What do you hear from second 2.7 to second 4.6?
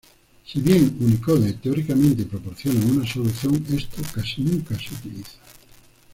una solución, esto casi